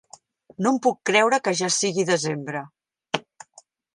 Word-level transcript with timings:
No 0.65 0.71
em 0.75 0.79
puc 0.85 0.95
creure 1.09 1.39
que 1.47 1.53
ja 1.59 1.69
sigui 1.75 2.07
desembre. 2.11 2.65